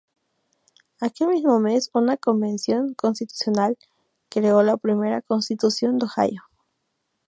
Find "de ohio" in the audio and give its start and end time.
5.99-6.41